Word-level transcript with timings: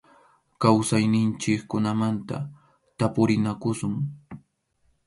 Kawsayninchikkunamanta 0.61 2.37
tapurinakusun. 2.97 3.93